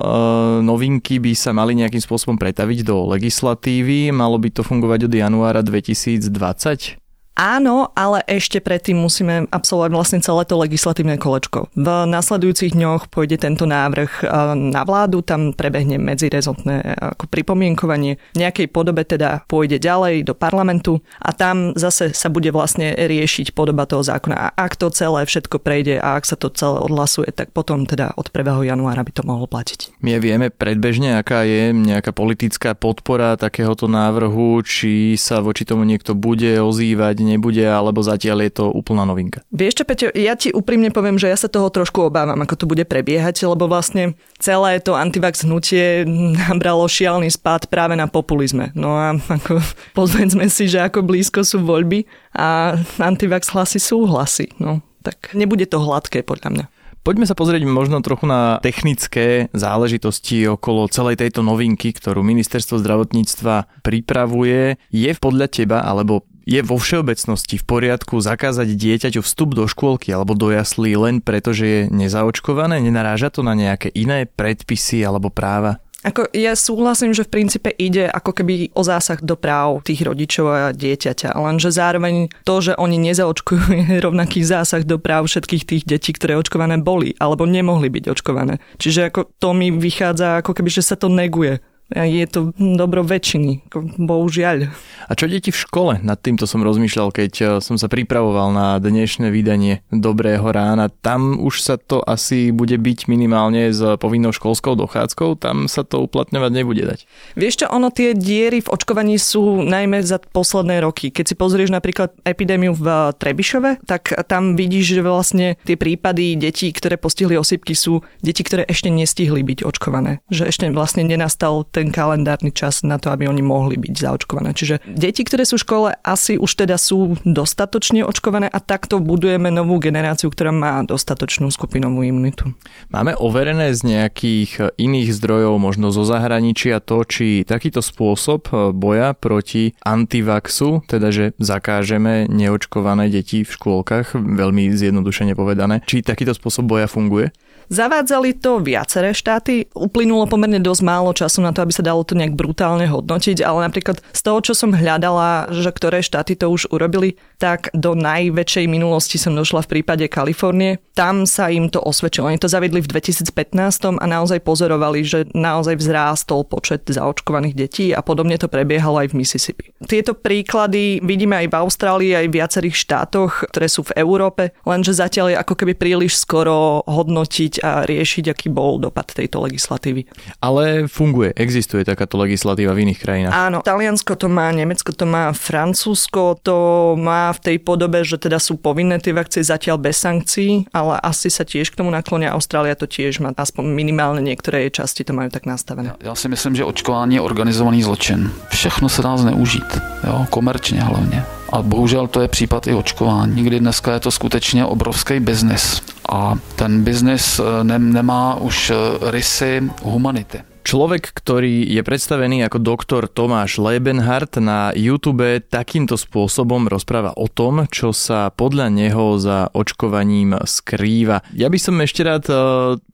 novinky 0.60 1.18
by 1.22 1.32
sa 1.38 1.56
mali 1.56 1.78
nejakým 1.78 2.02
spôsobom 2.02 2.36
pretaviť 2.36 2.84
do 2.84 3.08
legislatívy, 3.16 4.12
malo 4.12 4.36
by 4.42 4.50
to 4.52 4.62
fungovať 4.62 5.08
od 5.08 5.14
januára 5.14 5.62
2020? 5.64 7.05
Áno, 7.36 7.92
ale 8.00 8.24
ešte 8.32 8.64
predtým 8.64 8.96
musíme 8.96 9.52
absolvovať 9.52 9.92
vlastne 9.92 10.20
celé 10.24 10.48
to 10.48 10.56
legislatívne 10.56 11.20
kolečko. 11.20 11.68
V 11.76 11.88
nasledujúcich 12.08 12.72
dňoch 12.72 13.12
pôjde 13.12 13.36
tento 13.36 13.68
návrh 13.68 14.24
e, 14.24 14.26
na 14.72 14.88
vládu, 14.88 15.20
tam 15.20 15.52
prebehne 15.52 16.00
medzirezotné 16.00 16.76
e, 16.80 16.86
ako 16.96 17.28
pripomienkovanie. 17.28 18.16
V 18.32 18.40
nejakej 18.40 18.72
podobe 18.72 19.04
teda 19.04 19.44
pôjde 19.52 19.84
ďalej 19.84 20.24
do 20.24 20.32
parlamentu 20.32 21.04
a 21.20 21.36
tam 21.36 21.76
zase 21.76 22.16
sa 22.16 22.32
bude 22.32 22.56
vlastne 22.56 22.96
riešiť 22.96 23.52
podoba 23.52 23.84
toho 23.84 24.00
zákona. 24.00 24.36
A 24.40 24.48
ak 24.56 24.80
to 24.80 24.88
celé 24.96 25.28
všetko 25.28 25.60
prejde 25.60 26.00
a 26.00 26.16
ak 26.16 26.24
sa 26.24 26.40
to 26.40 26.48
celé 26.56 26.80
odhlasuje, 26.80 27.36
tak 27.36 27.52
potom 27.52 27.84
teda 27.84 28.16
od 28.16 28.32
1. 28.32 28.64
januára 28.64 29.04
by 29.04 29.12
to 29.12 29.28
mohlo 29.28 29.44
platiť. 29.44 30.00
My 30.00 30.24
vieme 30.24 30.48
predbežne, 30.48 31.20
aká 31.20 31.44
je 31.44 31.76
nejaká 31.76 32.16
politická 32.16 32.80
podpora 32.80 33.36
takéhoto 33.36 33.92
návrhu, 33.92 34.64
či 34.64 35.20
sa 35.20 35.44
voči 35.44 35.68
tomu 35.68 35.84
niekto 35.84 36.16
bude 36.16 36.64
ozývať, 36.64 37.25
nebude, 37.26 37.66
alebo 37.66 38.06
zatiaľ 38.06 38.46
je 38.46 38.52
to 38.62 38.66
úplná 38.70 39.04
novinka? 39.04 39.42
Vieš 39.50 39.82
čo, 39.82 39.84
Peťo, 39.84 40.08
ja 40.14 40.38
ti 40.38 40.54
úprimne 40.54 40.94
poviem, 40.94 41.18
že 41.18 41.28
ja 41.28 41.38
sa 41.38 41.50
toho 41.50 41.74
trošku 41.74 42.08
obávam, 42.08 42.38
ako 42.40 42.56
to 42.56 42.66
bude 42.70 42.86
prebiehať, 42.86 43.42
lebo 43.50 43.66
vlastne 43.66 44.14
celé 44.38 44.78
to 44.80 44.94
antivax 44.94 45.44
hnutie 45.44 46.06
nabralo 46.46 46.86
šialný 46.86 47.34
spád 47.34 47.68
práve 47.68 47.98
na 47.98 48.06
populizme. 48.06 48.70
No 48.78 48.96
a 48.96 49.18
ako, 49.18 49.58
povedzme 50.00 50.46
si, 50.48 50.70
že 50.70 50.86
ako 50.86 51.02
blízko 51.02 51.42
sú 51.42 51.66
voľby 51.66 52.06
a 52.38 52.78
antivax 53.02 53.50
hlasy 53.52 53.82
sú 53.82 54.06
hlasy. 54.06 54.54
No, 54.62 54.86
tak 55.02 55.34
nebude 55.34 55.66
to 55.66 55.82
hladké 55.82 56.22
podľa 56.22 56.50
mňa. 56.54 56.66
Poďme 57.06 57.30
sa 57.30 57.38
pozrieť 57.38 57.62
možno 57.70 58.02
trochu 58.02 58.26
na 58.26 58.58
technické 58.66 59.46
záležitosti 59.54 60.50
okolo 60.50 60.90
celej 60.90 61.22
tejto 61.22 61.46
novinky, 61.46 61.94
ktorú 61.94 62.26
ministerstvo 62.26 62.82
zdravotníctva 62.82 63.86
pripravuje. 63.86 64.82
Je 64.90 65.14
podľa 65.14 65.54
teba, 65.54 65.86
alebo 65.86 66.26
je 66.46 66.62
vo 66.62 66.78
všeobecnosti 66.78 67.58
v 67.58 67.66
poriadku 67.66 68.22
zakázať 68.22 68.70
dieťaťu 68.78 69.26
vstup 69.26 69.58
do 69.58 69.66
škôlky 69.66 70.14
alebo 70.14 70.38
do 70.38 70.54
jaslí 70.54 70.94
len 70.94 71.20
preto, 71.20 71.52
že 71.52 71.66
je 71.66 71.80
nezaočkované? 71.90 72.80
Nenaráža 72.80 73.34
to 73.34 73.42
na 73.42 73.58
nejaké 73.58 73.90
iné 73.92 74.30
predpisy 74.30 75.02
alebo 75.02 75.34
práva? 75.34 75.82
Ako 76.06 76.30
ja 76.38 76.54
súhlasím, 76.54 77.18
že 77.18 77.26
v 77.26 77.34
princípe 77.34 77.74
ide 77.74 78.06
ako 78.06 78.30
keby 78.30 78.78
o 78.78 78.86
zásah 78.86 79.18
do 79.26 79.34
práv 79.34 79.82
tých 79.82 80.06
rodičov 80.06 80.46
a 80.46 80.70
dieťaťa, 80.70 81.34
lenže 81.34 81.74
zároveň 81.74 82.30
to, 82.46 82.62
že 82.62 82.78
oni 82.78 83.02
nezaočkujú, 83.10 83.66
je 83.90 83.98
rovnaký 84.06 84.46
zásah 84.46 84.86
do 84.86 85.02
práv 85.02 85.26
všetkých 85.26 85.66
tých 85.66 85.84
detí, 85.90 86.14
ktoré 86.14 86.38
očkované 86.38 86.78
boli 86.78 87.18
alebo 87.18 87.50
nemohli 87.50 87.90
byť 87.90 88.06
očkované. 88.06 88.62
Čiže 88.78 89.10
ako 89.10 89.34
to 89.42 89.50
mi 89.58 89.74
vychádza 89.74 90.46
ako 90.46 90.54
keby, 90.54 90.70
že 90.70 90.86
sa 90.86 90.94
to 90.94 91.10
neguje 91.10 91.58
je 92.04 92.26
to 92.28 92.52
dobro 92.58 93.08
väčšiny, 93.08 93.72
bohužiaľ. 93.96 94.68
A 95.08 95.12
čo 95.16 95.32
deti 95.32 95.56
v 95.56 95.62
škole? 95.64 95.94
Nad 96.04 96.20
týmto 96.20 96.44
som 96.44 96.60
rozmýšľal, 96.60 97.16
keď 97.16 97.32
eh, 97.40 97.48
som 97.64 97.80
sa 97.80 97.88
pripravoval 97.88 98.52
na 98.52 98.68
dnešné 98.84 99.32
vydanie 99.32 99.80
Dobrého 99.94 100.44
rána. 100.52 100.92
Tam 100.92 101.40
už 101.40 101.64
sa 101.64 101.80
to 101.80 102.04
asi 102.04 102.52
bude 102.52 102.76
byť 102.76 103.08
minimálne 103.08 103.72
s 103.72 103.80
povinnou 104.02 104.36
školskou 104.36 104.76
dochádzkou, 104.76 105.40
tam 105.40 105.72
sa 105.72 105.88
to 105.88 106.04
uplatňovať 106.04 106.52
nebude 106.52 106.84
dať. 106.84 107.00
Vieš 107.40 107.64
čo, 107.64 107.66
ono 107.72 107.88
tie 107.94 108.12
diery 108.12 108.60
v 108.60 108.72
očkovaní 108.72 109.16
sú 109.16 109.64
najmä 109.64 110.04
za 110.04 110.20
posledné 110.20 110.84
roky. 110.84 111.14
Keď 111.14 111.26
si 111.32 111.36
pozrieš 111.38 111.72
napríklad 111.72 112.12
epidémiu 112.28 112.76
v 112.76 113.14
Trebišove, 113.16 113.86
tak 113.88 114.12
tam 114.28 114.58
vidíš, 114.60 115.00
že 115.00 115.02
vlastne 115.06 115.48
tie 115.64 115.78
prípady 115.78 116.36
detí, 116.36 116.74
ktoré 116.74 116.98
postihli 116.98 117.38
osypky, 117.38 117.78
sú 117.78 118.02
deti, 118.20 118.42
ktoré 118.42 118.66
ešte 118.66 118.90
nestihli 118.90 119.46
byť 119.46 119.64
očkované. 119.64 120.20
Že 120.34 120.44
ešte 120.50 120.66
vlastne 120.74 121.06
nenastal 121.06 121.64
ten 121.86 121.94
kalendárny 121.94 122.50
čas 122.50 122.82
na 122.82 122.98
to, 122.98 123.14
aby 123.14 123.30
oni 123.30 123.46
mohli 123.46 123.78
byť 123.78 123.94
zaočkované. 123.94 124.58
Čiže 124.58 124.82
deti, 124.90 125.22
ktoré 125.22 125.46
sú 125.46 125.62
v 125.62 125.66
škole, 125.70 125.90
asi 126.02 126.42
už 126.42 126.66
teda 126.66 126.82
sú 126.82 127.22
dostatočne 127.22 128.02
očkované 128.02 128.50
a 128.50 128.58
takto 128.58 128.98
budujeme 128.98 129.54
novú 129.54 129.78
generáciu, 129.78 130.34
ktorá 130.34 130.50
má 130.50 130.82
dostatočnú 130.82 131.54
skupinovú 131.54 132.02
imunitu. 132.02 132.50
Máme 132.90 133.14
overené 133.14 133.70
z 133.78 133.86
nejakých 133.86 134.74
iných 134.82 135.14
zdrojov, 135.14 135.62
možno 135.62 135.94
zo 135.94 136.02
zahraničia 136.02 136.82
to, 136.82 137.06
či 137.06 137.46
takýto 137.46 137.86
spôsob 137.86 138.50
boja 138.74 139.14
proti 139.14 139.78
antivaxu, 139.86 140.82
teda 140.90 141.14
že 141.14 141.38
zakážeme 141.38 142.26
neočkované 142.26 143.14
deti 143.14 143.46
v 143.46 143.52
škôlkach, 143.54 144.18
veľmi 144.18 144.74
zjednodušene 144.74 145.38
povedané, 145.38 145.86
či 145.86 146.02
takýto 146.02 146.34
spôsob 146.34 146.66
boja 146.66 146.90
funguje? 146.90 147.30
Zavádzali 147.70 148.38
to 148.38 148.62
viaceré 148.62 149.12
štáty. 149.16 149.66
Uplynulo 149.74 150.30
pomerne 150.30 150.62
dosť 150.62 150.82
málo 150.86 151.12
času 151.18 151.42
na 151.42 151.50
to, 151.50 151.66
aby 151.66 151.74
sa 151.74 151.82
dalo 151.82 152.06
to 152.06 152.14
nejak 152.14 152.38
brutálne 152.38 152.86
hodnotiť, 152.86 153.42
ale 153.42 153.66
napríklad 153.66 154.02
z 154.14 154.22
toho, 154.22 154.40
čo 154.46 154.54
som 154.54 154.76
hľadala, 154.76 155.50
že 155.50 155.74
ktoré 155.74 156.06
štáty 156.06 156.38
to 156.38 156.50
už 156.54 156.70
urobili, 156.70 157.18
tak 157.42 157.74
do 157.74 157.98
najväčšej 157.98 158.66
minulosti 158.70 159.18
som 159.18 159.34
došla 159.34 159.66
v 159.66 159.80
prípade 159.80 160.06
Kalifornie. 160.06 160.78
Tam 160.96 161.28
sa 161.28 161.52
im 161.52 161.68
to 161.68 161.82
osvedčilo. 161.82 162.30
Oni 162.30 162.40
to 162.40 162.48
zaviedli 162.48 162.80
v 162.80 162.88
2015 162.88 164.00
a 164.00 164.06
naozaj 164.06 164.40
pozorovali, 164.46 165.04
že 165.04 165.28
naozaj 165.36 165.76
vzrástol 165.82 166.48
počet 166.48 166.88
zaočkovaných 166.88 167.56
detí 167.58 167.86
a 167.92 168.00
podobne 168.00 168.40
to 168.40 168.48
prebiehalo 168.48 169.04
aj 169.04 169.12
v 169.12 169.18
Mississippi. 169.20 169.66
Tieto 169.84 170.16
príklady 170.16 171.04
vidíme 171.04 171.36
aj 171.36 171.48
v 171.52 171.58
Austrálii, 171.60 172.12
aj 172.16 172.28
v 172.32 172.36
viacerých 172.40 172.76
štátoch, 172.78 173.44
ktoré 173.52 173.68
sú 173.68 173.84
v 173.84 173.96
Európe, 174.00 174.56
lenže 174.64 174.96
zatiaľ 174.96 175.36
je 175.36 175.42
ako 175.42 175.54
keby 175.60 175.74
príliš 175.76 176.16
skoro 176.16 176.86
hodnotiť 176.88 177.55
a 177.64 177.86
riešiť, 177.86 178.32
aký 178.32 178.48
bol 178.50 178.80
dopad 178.82 179.12
tejto 179.12 179.44
legislatívy. 179.44 180.08
Ale 180.42 180.88
funguje, 180.88 181.32
existuje 181.36 181.86
takáto 181.86 182.18
legislatíva 182.18 182.74
v 182.74 182.90
iných 182.90 183.00
krajinách. 183.00 183.34
Áno, 183.34 183.58
Taliansko 183.62 184.16
to 184.16 184.28
má, 184.32 184.52
Nemecko 184.52 184.92
to 184.92 185.06
má, 185.06 185.32
Francúzsko 185.32 186.40
to 186.42 186.58
má 187.00 187.32
v 187.36 187.40
tej 187.40 187.58
podobe, 187.62 188.02
že 188.04 188.18
teda 188.18 188.40
sú 188.42 188.58
povinné 188.58 189.00
tie 189.00 189.14
vakcie 189.14 189.44
zatiaľ 189.44 189.78
bez 189.78 190.02
sankcií, 190.02 190.72
ale 190.74 191.00
asi 191.04 191.30
sa 191.30 191.46
tiež 191.46 191.72
k 191.72 191.78
tomu 191.80 191.92
naklonia. 191.92 192.34
Austrália 192.34 192.76
to 192.76 192.90
tiež 192.90 193.20
má, 193.20 193.32
aspoň 193.36 193.64
minimálne 193.72 194.24
niektoré 194.24 194.68
jej 194.68 194.82
časti 194.84 195.04
to 195.06 195.14
majú 195.14 195.30
tak 195.30 195.46
nastavené. 195.46 195.94
Já 196.02 196.16
si 196.16 196.28
myslím, 196.28 196.56
že 196.56 196.66
očkování 196.66 197.16
je 197.16 197.22
organizovaný 197.22 197.84
zločin. 197.84 198.32
Všechno 198.50 198.90
se 198.90 199.02
dá 199.02 199.18
zneužít, 199.18 199.80
jo, 200.08 200.26
komerčně 200.30 200.82
hlavně. 200.82 201.24
A 201.50 201.62
bohužel 201.62 202.08
to 202.08 202.22
je 202.22 202.28
případ 202.28 202.68
i 202.68 202.74
očkování, 202.74 203.44
kdy 203.44 203.60
dneska 203.60 203.94
je 203.94 204.00
to 204.00 204.12
skutečně 204.12 204.66
obrovský 204.66 205.20
biznis. 205.20 205.82
A 206.10 206.36
ten 206.56 206.84
biznis 206.84 207.40
eh, 207.40 207.64
ne, 207.64 207.80
nemá 207.80 208.36
už 208.36 208.70
eh, 208.70 208.76
rysy 209.12 209.70
humanity. 209.84 210.55
Človek, 210.66 211.14
ktorý 211.14 211.62
je 211.62 211.86
predstavený 211.86 212.42
ako 212.50 212.58
doktor 212.58 213.06
Tomáš 213.06 213.62
Lebenhardt 213.62 214.42
na 214.42 214.74
YouTube 214.74 215.46
takýmto 215.46 215.94
spôsobom 215.94 216.66
rozpráva 216.66 217.14
o 217.14 217.30
tom, 217.30 217.70
čo 217.70 217.94
sa 217.94 218.34
podľa 218.34 218.74
neho 218.74 219.22
za 219.22 219.54
očkovaním 219.54 220.34
skrýva. 220.42 221.22
Ja 221.38 221.54
by 221.54 221.60
som 221.62 221.78
ešte 221.86 222.02
rád 222.02 222.26
e, 222.34 222.38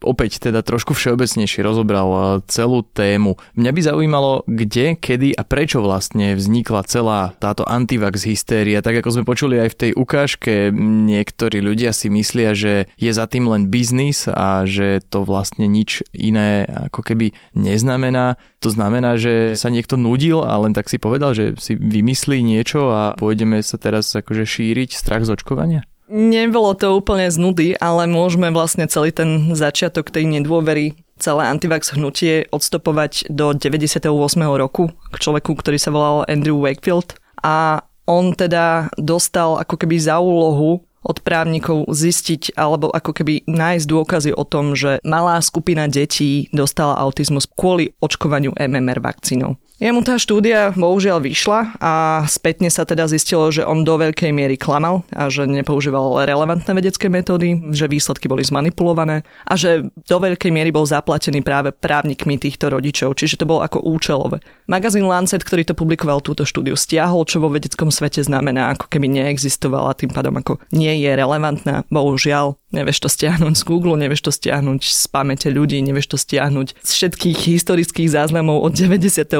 opäť 0.04 0.44
teda 0.44 0.68
trošku 0.68 0.92
všeobecnejšie 0.92 1.63
rozobral 1.63 2.10
e, 2.12 2.22
celú 2.51 2.84
tému. 2.84 3.40
Mňa 3.56 3.72
by 3.72 3.82
zaujímalo, 3.88 4.44
kde, 4.51 5.00
kedy 5.00 5.40
a 5.40 5.48
prečo 5.48 5.80
vlastne 5.80 6.36
vznikla 6.36 6.84
celá 6.92 7.32
táto 7.40 7.63
antivax 7.63 8.28
hystéria. 8.28 8.84
Tak 8.84 9.00
ako 9.00 9.16
sme 9.16 9.24
počuli 9.24 9.63
aj 9.63 9.70
v 9.72 9.80
tej 9.80 9.92
ukážke, 9.96 10.75
niektorí 11.08 11.63
ľudia 11.63 11.96
si 11.96 12.12
myslia, 12.12 12.51
že 12.51 12.92
je 13.00 13.12
za 13.16 13.32
tým 13.32 13.48
len 13.48 13.72
biznis 13.72 14.28
a 14.28 14.68
že 14.68 15.00
to 15.08 15.24
vlastne 15.24 15.72
nič 15.72 16.04
iné 16.12 16.68
ako 16.68 17.00
keby 17.00 17.32
neznamená. 17.62 18.41
To 18.65 18.74
znamená, 18.74 19.22
že 19.22 19.53
sa 19.53 19.70
niekto 19.70 19.96
nudil 19.96 20.41
a 20.41 20.58
len 20.58 20.74
tak 20.74 20.89
si 20.89 20.98
povedal, 20.98 21.38
že 21.38 21.53
si 21.62 21.77
vymyslí 21.77 22.41
niečo 22.41 22.89
a 22.89 23.13
pôjdeme 23.15 23.62
sa 23.62 23.77
teraz 23.77 24.10
akože 24.12 24.44
šíriť 24.44 24.98
strach 24.98 25.24
z 25.24 25.38
očkovania? 25.38 25.82
Nebolo 26.12 26.75
to 26.75 26.91
úplne 26.91 27.32
z 27.32 27.39
nudy, 27.39 27.68
ale 27.80 28.03
môžeme 28.03 28.51
vlastne 28.51 28.84
celý 28.89 29.15
ten 29.15 29.56
začiatok 29.56 30.12
tej 30.12 30.27
nedôvery 30.27 31.00
celé 31.22 31.46
antivax 31.48 31.94
hnutie 31.94 32.50
odstopovať 32.50 33.30
do 33.30 33.53
98. 33.53 34.10
roku 34.58 34.89
k 35.13 35.15
človeku, 35.15 35.53
ktorý 35.53 35.77
sa 35.77 35.94
volal 35.94 36.25
Andrew 36.25 36.58
Wakefield 36.58 37.15
a 37.46 37.86
on 38.10 38.34
teda 38.34 38.89
dostal 38.98 39.62
ako 39.62 39.77
keby 39.77 40.01
za 40.01 40.18
úlohu 40.18 40.82
od 41.05 41.22
právnikov 41.22 41.86
zistiť 41.89 42.58
alebo 42.58 42.89
ako 42.89 43.12
keby 43.13 43.46
nájsť 43.46 43.86
dôkazy 43.86 44.31
o 44.34 44.41
tom, 44.41 44.74
že 44.74 44.98
malá 45.05 45.38
skupina 45.46 45.86
detí 45.86 46.50
dostala 46.50 46.98
autizmus 46.98 47.46
kvôli 47.46 47.93
očkovaniu 48.01 48.58
MMR 48.58 49.01
vakcínou. 49.01 49.61
Jemu 49.81 50.05
tá 50.05 50.21
štúdia 50.21 50.77
bohužiaľ 50.77 51.25
vyšla 51.25 51.81
a 51.81 52.21
spätne 52.29 52.69
sa 52.69 52.85
teda 52.85 53.09
zistilo, 53.09 53.50
že 53.50 53.65
on 53.65 53.81
do 53.81 53.97
veľkej 53.97 54.29
miery 54.29 54.53
klamal 54.53 55.01
a 55.09 55.25
že 55.25 55.50
nepoužíval 55.50 56.21
relevantné 56.21 56.69
vedecké 56.77 57.09
metódy, 57.09 57.57
že 57.73 57.89
výsledky 57.89 58.29
boli 58.29 58.45
zmanipulované 58.45 59.25
a 59.41 59.57
že 59.57 59.89
do 60.05 60.17
veľkej 60.21 60.53
miery 60.53 60.69
bol 60.69 60.85
zaplatený 60.85 61.41
práve 61.41 61.73
právnikmi 61.73 62.38
týchto 62.38 62.69
rodičov, 62.69 63.17
čiže 63.17 63.41
to 63.41 63.50
bolo 63.50 63.65
ako 63.65 63.81
účelové. 63.81 64.45
Magazín 64.69 65.09
Lancet, 65.09 65.41
ktorý 65.41 65.65
to 65.65 65.73
publikoval 65.73 66.21
túto 66.21 66.45
štúdiu, 66.45 66.77
stiahol, 66.77 67.25
čo 67.25 67.41
vo 67.41 67.50
vedeckom 67.50 67.89
svete 67.89 68.21
znamená, 68.21 68.77
ako 68.77 68.85
keby 68.85 69.09
neexistovala, 69.09 69.97
tým 69.97 70.13
pádom 70.13 70.38
ako 70.38 70.61
nie 70.77 70.93
je 71.01 71.09
relevantná. 71.17 71.89
Bohužiaľ, 71.89 72.61
nevieš 72.72 73.04
to 73.06 73.10
stiahnuť 73.12 73.54
z 73.56 73.63
Google, 73.68 74.00
nevieš 74.00 74.28
to 74.28 74.32
stiahnuť 74.32 74.82
z 74.82 75.06
pamäte 75.12 75.48
ľudí, 75.51 75.80
nevieš 75.84 76.16
to 76.16 76.18
stiahnuť 76.18 76.80
z 76.80 76.92
všetkých 76.92 77.38
historických 77.38 78.10
záznamov 78.10 78.63
od 78.63 78.74
98 78.74 79.38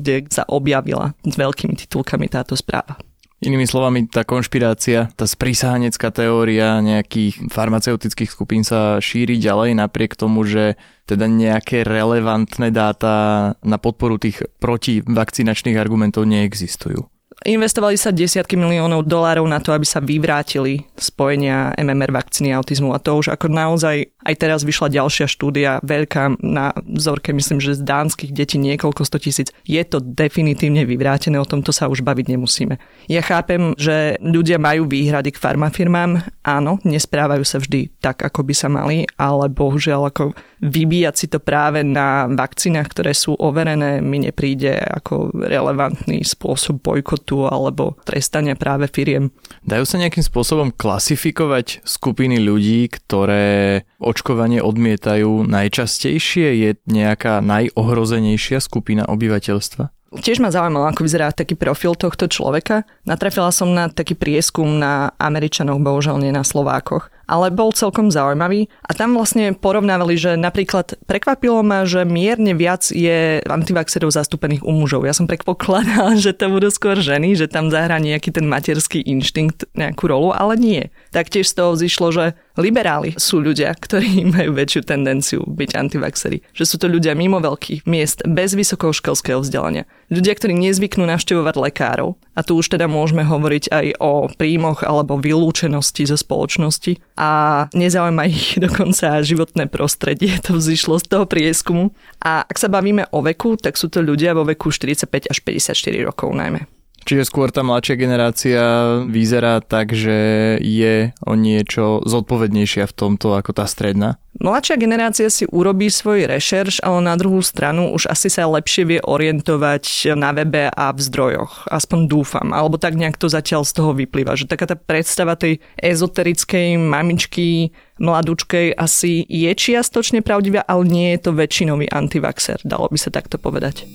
kde 0.00 0.28
sa 0.28 0.44
objavila 0.46 1.16
s 1.24 1.34
veľkými 1.34 1.74
titulkami 1.74 2.28
táto 2.28 2.54
správa. 2.54 3.00
Inými 3.36 3.68
slovami, 3.68 4.08
tá 4.08 4.24
konšpirácia, 4.24 5.12
tá 5.12 5.28
sprísahanecká 5.28 6.08
teória 6.08 6.80
nejakých 6.80 7.52
farmaceutických 7.52 8.32
skupín 8.32 8.64
sa 8.64 8.96
šíri 8.96 9.36
ďalej 9.36 9.76
napriek 9.76 10.16
tomu, 10.16 10.48
že 10.48 10.80
teda 11.04 11.28
nejaké 11.28 11.84
relevantné 11.84 12.72
dáta 12.72 13.14
na 13.60 13.76
podporu 13.76 14.16
tých 14.16 14.40
protivakcinačných 14.56 15.76
argumentov 15.76 16.24
neexistujú. 16.24 17.12
Investovali 17.46 17.94
sa 17.94 18.10
desiatky 18.10 18.58
miliónov 18.58 19.06
dolárov 19.06 19.46
na 19.46 19.62
to, 19.62 19.70
aby 19.70 19.86
sa 19.86 20.02
vyvrátili 20.02 20.82
spojenia 20.98 21.78
MMR 21.78 22.10
vakcíny 22.10 22.50
autizmu 22.50 22.90
a 22.90 22.98
to 22.98 23.14
už 23.14 23.30
ako 23.30 23.46
naozaj 23.46 24.02
aj 24.26 24.34
teraz 24.34 24.66
vyšla 24.66 24.90
ďalšia 24.90 25.30
štúdia, 25.30 25.78
veľká 25.86 26.42
na 26.42 26.74
vzorke, 26.82 27.30
myslím, 27.30 27.62
že 27.62 27.78
z 27.78 27.86
dánskych 27.86 28.34
detí 28.34 28.58
niekoľko 28.58 29.06
sto 29.06 29.22
tisíc. 29.22 29.54
Je 29.62 29.78
to 29.86 30.02
definitívne 30.02 30.82
vyvrátené, 30.82 31.38
o 31.38 31.46
tomto 31.46 31.70
sa 31.70 31.86
už 31.86 32.02
baviť 32.02 32.34
nemusíme. 32.34 32.74
Ja 33.06 33.22
chápem, 33.22 33.78
že 33.78 34.18
ľudia 34.18 34.58
majú 34.58 34.90
výhrady 34.90 35.30
k 35.30 35.38
farmafirmám, 35.38 36.26
áno, 36.42 36.82
nesprávajú 36.82 37.46
sa 37.46 37.62
vždy 37.62 37.94
tak, 38.02 38.26
ako 38.26 38.42
by 38.42 38.54
sa 38.58 38.66
mali, 38.66 39.06
ale 39.14 39.46
bohužiaľ 39.46 40.10
ako 40.10 40.34
vybíjať 40.66 41.14
si 41.14 41.26
to 41.30 41.38
práve 41.38 41.86
na 41.86 42.26
vakcínach, 42.26 42.90
ktoré 42.90 43.14
sú 43.14 43.38
overené, 43.38 44.02
mi 44.02 44.18
nepríde 44.18 44.74
ako 44.82 45.30
relevantný 45.38 46.26
spôsob 46.26 46.82
bojkotu 46.82 47.35
alebo 47.44 48.00
trestania 48.08 48.56
práve 48.56 48.88
firiem. 48.88 49.28
Dajú 49.68 49.84
sa 49.84 50.00
nejakým 50.00 50.24
spôsobom 50.24 50.72
klasifikovať 50.72 51.84
skupiny 51.84 52.40
ľudí, 52.40 52.88
ktoré 52.88 53.84
očkovanie 54.00 54.64
odmietajú 54.64 55.44
najčastejšie? 55.44 56.46
Je 56.56 56.70
nejaká 56.88 57.44
najohrozenejšia 57.44 58.64
skupina 58.64 59.04
obyvateľstva? 59.04 59.92
Tiež 60.16 60.40
ma 60.40 60.48
zaujímalo, 60.48 60.86
ako 60.88 61.04
vyzerá 61.04 61.34
taký 61.34 61.58
profil 61.58 61.98
tohto 61.98 62.30
človeka. 62.30 62.86
Natrafila 63.04 63.50
som 63.50 63.74
na 63.74 63.90
taký 63.90 64.14
prieskum 64.16 64.78
na 64.78 65.12
Američanoch, 65.18 65.82
bohužiaľ 65.82 66.22
nie 66.22 66.32
na 66.32 66.46
Slovákoch 66.46 67.12
ale 67.26 67.50
bol 67.50 67.74
celkom 67.74 68.08
zaujímavý. 68.08 68.70
A 68.86 68.94
tam 68.94 69.18
vlastne 69.18 69.52
porovnávali, 69.52 70.14
že 70.14 70.38
napríklad 70.38 70.96
prekvapilo 71.04 71.60
ma, 71.66 71.82
že 71.84 72.06
mierne 72.06 72.54
viac 72.54 72.88
je 72.90 73.42
antivaxerov 73.44 74.14
zastúpených 74.14 74.62
u 74.62 74.72
mužov. 74.72 75.04
Ja 75.04 75.14
som 75.14 75.26
predpokladala, 75.26 76.14
že 76.24 76.32
to 76.32 76.48
budú 76.48 76.70
skôr 76.70 76.98
ženy, 76.98 77.34
že 77.34 77.50
tam 77.50 77.68
zahrá 77.68 77.98
nejaký 77.98 78.30
ten 78.30 78.46
materský 78.46 79.02
inštinkt 79.02 79.66
nejakú 79.74 80.06
rolu, 80.06 80.30
ale 80.32 80.54
nie. 80.56 80.82
Taktiež 81.10 81.50
z 81.50 81.58
toho 81.58 81.74
zišlo, 81.74 82.08
že 82.14 82.24
liberáli 82.58 83.14
sú 83.16 83.40
ľudia, 83.40 83.72
ktorí 83.72 84.24
majú 84.34 84.56
väčšiu 84.56 84.82
tendenciu 84.84 85.40
byť 85.46 85.70
antivaxery. 85.76 86.42
Že 86.52 86.64
sú 86.64 86.76
to 86.80 86.86
ľudia 86.90 87.12
mimo 87.14 87.38
veľkých 87.38 87.84
miest, 87.86 88.24
bez 88.26 88.56
vysokoškolského 88.56 89.40
vzdelania. 89.40 89.88
Ľudia, 90.12 90.34
ktorí 90.36 90.54
nezvyknú 90.56 91.06
navštevovať 91.06 91.54
lekárov. 91.58 92.14
A 92.36 92.44
tu 92.44 92.60
už 92.60 92.68
teda 92.68 92.84
môžeme 92.84 93.24
hovoriť 93.24 93.72
aj 93.72 93.86
o 93.96 94.28
príjmoch 94.28 94.84
alebo 94.84 95.16
vylúčenosti 95.16 96.04
zo 96.04 96.20
spoločnosti 96.20 97.00
a 97.16 97.30
nezaujíma 97.72 98.28
ich 98.32 98.60
dokonca 98.60 99.24
životné 99.24 99.72
prostredie, 99.72 100.36
to 100.44 100.60
vzýšlo 100.60 101.00
z 101.00 101.04
toho 101.08 101.24
prieskumu. 101.24 101.96
A 102.20 102.44
ak 102.44 102.60
sa 102.60 102.68
bavíme 102.68 103.08
o 103.08 103.24
veku, 103.24 103.56
tak 103.56 103.80
sú 103.80 103.88
to 103.88 104.04
ľudia 104.04 104.36
vo 104.36 104.44
veku 104.44 104.68
45 104.68 105.32
až 105.32 105.38
54 105.40 106.08
rokov 106.12 106.28
najmä. 106.36 106.75
Čiže 107.06 107.30
skôr 107.30 107.54
tá 107.54 107.62
mladšia 107.62 107.94
generácia 107.94 108.62
vyzerá 109.06 109.62
tak, 109.62 109.94
že 109.94 110.58
je 110.58 111.14
o 111.22 111.38
niečo 111.38 112.02
zodpovednejšia 112.02 112.90
v 112.90 112.96
tomto 112.98 113.38
ako 113.38 113.54
tá 113.54 113.62
stredná? 113.70 114.18
Mladšia 114.42 114.74
generácia 114.74 115.30
si 115.30 115.46
urobí 115.46 115.86
svoj 115.86 116.26
rešerš, 116.26 116.82
ale 116.82 117.06
na 117.06 117.14
druhú 117.14 117.40
stranu 117.46 117.94
už 117.94 118.10
asi 118.10 118.26
sa 118.26 118.50
lepšie 118.50 118.82
vie 118.84 119.00
orientovať 119.00 120.18
na 120.18 120.34
webe 120.34 120.66
a 120.66 120.90
v 120.90 120.98
zdrojoch. 120.98 121.70
Aspoň 121.70 122.10
dúfam. 122.10 122.50
Alebo 122.50 122.74
tak 122.74 122.98
nejak 122.98 123.16
to 123.22 123.30
zatiaľ 123.30 123.62
z 123.62 123.72
toho 123.78 123.94
vyplýva. 123.94 124.34
Že 124.34 124.50
taká 124.50 124.66
tá 124.66 124.74
predstava 124.74 125.38
tej 125.38 125.62
ezoterickej 125.78 126.74
mamičky, 126.74 127.70
mladúčkej 128.02 128.74
asi 128.74 129.22
je 129.30 129.54
čiastočne 129.54 130.26
pravdivá, 130.26 130.66
ale 130.66 130.84
nie 130.90 131.08
je 131.14 131.22
to 131.22 131.30
väčšinový 131.32 131.86
antivaxer, 131.86 132.60
dalo 132.66 132.90
by 132.90 132.98
sa 132.98 133.14
takto 133.14 133.38
povedať. 133.38 133.86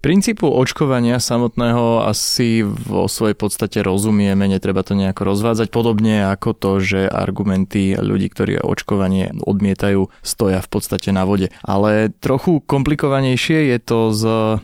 Princípu 0.00 0.48
očkovania 0.48 1.20
samotného 1.20 2.08
asi 2.08 2.64
vo 2.64 3.04
svojej 3.04 3.36
podstate 3.36 3.84
rozumieme, 3.84 4.48
netreba 4.48 4.80
to 4.80 4.96
nejako 4.96 5.28
rozvádzať, 5.28 5.68
podobne 5.68 6.24
ako 6.24 6.56
to, 6.56 6.70
že 6.80 7.00
argumenty 7.04 7.92
ľudí, 8.00 8.32
ktorí 8.32 8.64
očkovanie 8.64 9.36
odmietajú, 9.44 10.08
stoja 10.24 10.64
v 10.64 10.68
podstate 10.72 11.12
na 11.12 11.28
vode. 11.28 11.52
Ale 11.60 12.08
trochu 12.16 12.64
komplikovanejšie 12.64 13.76
je 13.76 13.78
to 13.84 13.98
s 14.16 14.22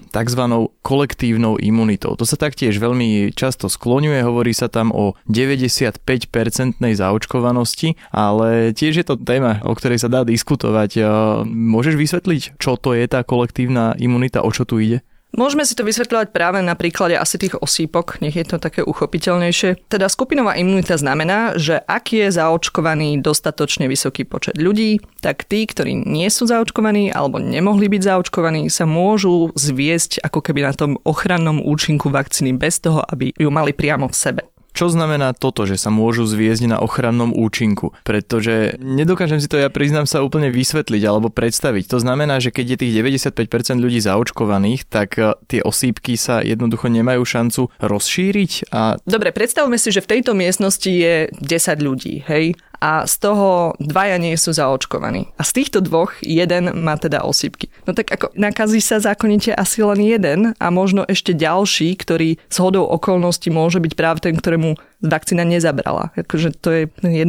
tzv. 0.09 0.43
kolektívnou 0.81 1.61
imunitou. 1.61 2.17
To 2.17 2.25
sa 2.25 2.41
taktiež 2.41 2.81
veľmi 2.81 3.29
často 3.37 3.69
skloňuje, 3.69 4.25
hovorí 4.25 4.57
sa 4.57 4.73
tam 4.73 4.89
o 4.89 5.21
95-percentnej 5.29 6.97
zaočkovanosti, 6.97 8.01
ale 8.09 8.73
tiež 8.73 9.05
je 9.05 9.05
to 9.05 9.21
téma, 9.21 9.61
o 9.69 9.77
ktorej 9.77 10.01
sa 10.01 10.09
dá 10.09 10.25
diskutovať. 10.25 11.05
Môžeš 11.45 11.93
vysvetliť, 12.01 12.57
čo 12.57 12.81
to 12.81 12.97
je 12.97 13.05
tá 13.05 13.21
kolektívna 13.21 13.93
imunita, 14.01 14.41
o 14.41 14.49
čo 14.49 14.65
tu 14.65 14.81
ide? 14.81 15.05
Môžeme 15.37 15.69
si 15.69 15.77
to 15.77 15.85
vysvetľovať 15.85 16.33
práve 16.33 16.65
na 16.65 16.73
príklade 16.73 17.13
asi 17.13 17.37
tých 17.37 17.61
osýpok, 17.61 18.25
nech 18.25 18.41
je 18.41 18.49
to 18.49 18.57
také 18.57 18.81
uchopiteľnejšie. 18.81 19.85
Teda 19.85 20.09
skupinová 20.09 20.57
imunita 20.57 20.97
znamená, 20.97 21.61
že 21.61 21.77
ak 21.85 22.09
je 22.09 22.33
zaočkovaný 22.33 23.21
dostatočne 23.21 23.85
vysoký 23.85 24.25
počet 24.25 24.57
ľudí, 24.57 24.97
tak 25.21 25.45
tí, 25.45 25.69
ktorí 25.69 26.09
nie 26.09 26.33
sú 26.33 26.49
zaočkovaní 26.49 27.13
alebo 27.13 27.37
nemohli 27.37 27.85
byť 27.85 28.17
zaočkovaní, 28.17 28.73
sa 28.73 28.89
môžu 28.89 29.53
zviesť 29.53 30.25
ako 30.25 30.41
keby 30.41 30.65
na 30.65 30.73
tom 30.73 30.97
ochrannom 31.05 31.61
účinku 31.61 32.09
vakcíny 32.09 32.57
bez 32.57 32.81
toho, 32.81 33.05
aby 33.05 33.37
ju 33.37 33.53
mali 33.53 33.77
priamo 33.77 34.09
v 34.09 34.17
sebe. 34.17 34.56
Čo 34.77 34.93
znamená 34.93 35.33
toto, 35.33 35.65
že 35.65 35.81
sa 35.81 35.89
môžu 35.89 36.29
zviezť 36.29 36.69
na 36.69 36.79
ochrannom 36.85 37.33
účinku? 37.33 37.97
Pretože 38.05 38.77
nedokážem 38.77 39.41
si 39.41 39.49
to 39.49 39.57
ja 39.57 39.73
priznám 39.73 40.05
sa 40.05 40.21
úplne 40.21 40.53
vysvetliť 40.53 41.03
alebo 41.09 41.33
predstaviť. 41.33 41.89
To 41.89 41.99
znamená, 41.99 42.45
že 42.45 42.53
keď 42.53 42.77
je 42.77 42.81
tých 42.85 42.93
95% 43.33 43.81
ľudí 43.81 44.05
zaočkovaných, 44.05 44.85
tak 44.85 45.17
e, 45.17 45.33
tie 45.49 45.65
osýpky 45.65 46.21
sa 46.21 46.45
jednoducho 46.45 46.93
nemajú 46.93 47.25
šancu 47.25 47.73
rozšíriť. 47.81 48.69
A... 48.77 49.01
Dobre, 49.09 49.33
predstavme 49.33 49.81
si, 49.81 49.89
že 49.89 50.05
v 50.05 50.21
tejto 50.21 50.37
miestnosti 50.37 50.93
je 50.93 51.33
10 51.33 51.41
ľudí, 51.81 52.29
hej? 52.29 52.61
A 52.81 53.09
z 53.09 53.15
toho 53.23 53.75
dvaja 53.81 54.17
nie 54.21 54.37
sú 54.37 54.53
zaočkovaní. 54.53 55.33
A 55.37 55.43
z 55.43 55.51
týchto 55.63 55.81
dvoch 55.85 56.17
jeden 56.23 56.73
má 56.77 56.97
teda 57.01 57.25
osýpky. 57.25 57.73
No 57.89 57.97
tak 57.97 58.13
ako 58.13 58.33
nakazí 58.37 58.81
sa 58.81 59.01
zákonite 59.03 59.53
asi 59.53 59.83
len 59.83 60.01
jeden 60.01 60.41
a 60.57 60.67
možno 60.69 61.05
ešte 61.09 61.37
ďalší, 61.37 61.97
ktorý 61.99 62.37
s 62.49 62.57
hodou 62.61 62.85
okolností 62.89 63.49
môže 63.53 63.81
byť 63.81 63.93
práve 63.97 64.19
ten, 64.23 64.37
ktorému 64.37 64.77
vakcína 65.05 65.45
nezabrala. 65.45 66.13
Akože 66.17 66.57
to 66.57 66.69
je 66.73 66.83
1-2% 67.05 67.27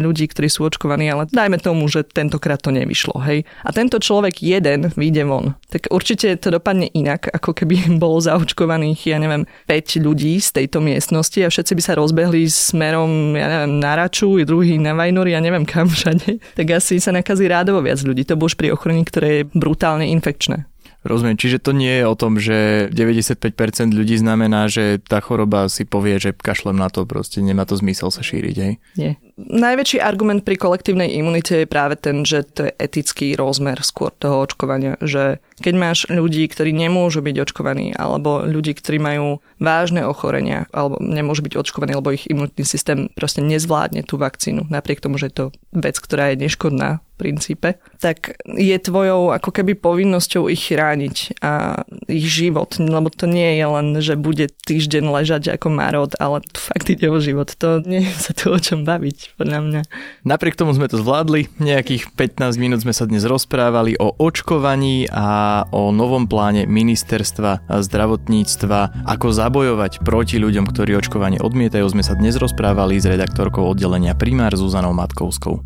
ľudí, 0.00 0.24
ktorí 0.28 0.48
sú 0.48 0.64
očkovaní, 0.64 1.08
ale 1.12 1.28
dajme 1.28 1.60
tomu, 1.60 1.84
že 1.88 2.04
tentokrát 2.04 2.60
to 2.60 2.72
nevyšlo. 2.72 3.20
Hej. 3.24 3.44
A 3.64 3.70
tento 3.70 4.00
človek 4.00 4.40
jeden 4.40 4.88
vyjde 4.96 5.24
von. 5.28 5.56
Tak 5.68 5.92
určite 5.92 6.40
to 6.40 6.48
dopadne 6.48 6.88
inak, 6.92 7.28
ako 7.28 7.52
keby 7.52 7.88
bolo 8.02 8.20
zaočkovaných, 8.24 9.00
ja 9.12 9.18
neviem, 9.20 9.44
5 9.68 10.00
ľudí 10.00 10.40
z 10.40 10.62
tejto 10.62 10.80
miestnosti 10.80 11.38
a 11.44 11.52
všetci 11.52 11.72
by 11.76 11.82
sa 11.84 11.92
rozbehli 12.00 12.48
smerom, 12.48 13.36
ja 13.36 13.46
neviem, 13.48 13.72
na 13.80 13.92
Raču, 13.96 14.40
druhý 14.44 14.80
na 14.80 14.96
Vajnory 14.96 15.36
a 15.36 15.44
neviem 15.44 15.68
kam 15.68 15.88
všade. 15.88 16.40
Tak 16.56 16.66
asi 16.80 17.00
sa 17.00 17.12
nakazí 17.12 17.44
rádovo 17.48 17.84
viac 17.84 18.00
ľudí. 18.00 18.24
To 18.28 18.36
už 18.36 18.60
pri 18.60 18.76
ochorení, 18.76 19.08
ktoré 19.08 19.28
je 19.40 19.48
brutálne 19.56 20.04
infekčné. 20.12 20.68
Rozumiem, 21.04 21.36
čiže 21.36 21.60
to 21.60 21.76
nie 21.76 22.00
je 22.00 22.04
o 22.08 22.16
tom, 22.16 22.40
že 22.40 22.88
95% 22.88 23.92
ľudí 23.92 24.16
znamená, 24.16 24.72
že 24.72 24.96
tá 25.04 25.20
choroba 25.20 25.68
si 25.68 25.84
povie, 25.84 26.16
že 26.16 26.32
kašlem 26.32 26.80
na 26.80 26.88
to, 26.88 27.04
proste 27.04 27.44
nemá 27.44 27.68
to 27.68 27.76
zmysel 27.76 28.08
sa 28.08 28.24
šíriť, 28.24 28.56
hej? 28.56 28.74
Nie. 28.96 29.12
Najväčší 29.36 30.00
argument 30.00 30.48
pri 30.48 30.56
kolektívnej 30.56 31.12
imunite 31.12 31.60
je 31.60 31.68
práve 31.68 32.00
ten, 32.00 32.24
že 32.24 32.48
to 32.48 32.70
je 32.70 32.72
etický 32.80 33.36
rozmer 33.36 33.84
skôr 33.84 34.16
toho 34.16 34.48
očkovania, 34.48 34.96
že 35.04 35.44
keď 35.62 35.74
máš 35.76 35.98
ľudí, 36.10 36.46
ktorí 36.50 36.74
nemôžu 36.74 37.22
byť 37.22 37.36
očkovaní, 37.46 37.94
alebo 37.94 38.42
ľudí, 38.42 38.74
ktorí 38.74 38.98
majú 38.98 39.38
vážne 39.62 40.02
ochorenia, 40.02 40.66
alebo 40.74 40.98
nemôžu 40.98 41.46
byť 41.46 41.54
očkovaní, 41.54 41.94
lebo 41.94 42.10
ich 42.10 42.26
imunitný 42.26 42.66
systém 42.66 43.06
proste 43.14 43.44
nezvládne 43.44 44.02
tú 44.02 44.18
vakcínu, 44.18 44.66
napriek 44.66 44.98
tomu, 44.98 45.20
že 45.20 45.30
je 45.30 45.36
to 45.36 45.46
vec, 45.70 45.96
ktorá 45.98 46.34
je 46.34 46.42
neškodná 46.42 47.04
princípe, 47.14 47.78
tak 48.02 48.34
je 48.58 48.74
tvojou 48.74 49.30
ako 49.30 49.54
keby 49.54 49.78
povinnosťou 49.78 50.50
ich 50.50 50.66
chrániť 50.66 51.38
a 51.38 51.86
ich 52.10 52.26
život, 52.26 52.74
lebo 52.82 53.06
to 53.06 53.30
nie 53.30 53.54
je 53.54 53.66
len, 53.70 53.88
že 54.02 54.18
bude 54.18 54.50
týždeň 54.66 55.22
ležať 55.22 55.54
ako 55.54 55.70
marod, 55.70 56.18
ale 56.18 56.42
to 56.42 56.58
fakt 56.58 56.90
ide 56.90 57.06
o 57.06 57.22
život. 57.22 57.54
To 57.62 57.78
nie 57.86 58.02
je 58.02 58.14
sa 58.18 58.34
tu 58.34 58.50
o 58.50 58.58
čom 58.58 58.82
baviť, 58.82 59.38
podľa 59.38 59.60
mňa. 59.62 59.80
Napriek 60.26 60.58
tomu 60.58 60.74
sme 60.74 60.90
to 60.90 60.98
zvládli, 60.98 61.46
nejakých 61.62 62.10
15 62.18 62.58
minút 62.58 62.82
sme 62.82 62.90
sa 62.90 63.06
dnes 63.06 63.22
rozprávali 63.22 63.94
o 63.94 64.10
očkovaní 64.18 65.06
a 65.06 65.43
o 65.70 65.94
novom 65.94 66.26
pláne 66.26 66.66
ministerstva 66.66 67.70
zdravotníctva, 67.70 69.06
ako 69.06 69.26
zabojovať 69.30 70.02
proti 70.02 70.36
ľuďom, 70.42 70.66
ktorí 70.68 70.98
očkovanie 70.98 71.40
odmietajú. 71.40 71.86
Sme 71.88 72.02
sa 72.02 72.18
dnes 72.18 72.36
rozprávali 72.36 72.98
s 72.98 73.06
redaktorkou 73.06 73.64
oddelenia 73.64 74.16
Primár 74.18 74.52
Zuzanou 74.58 74.92
Matkovskou. 74.92 75.62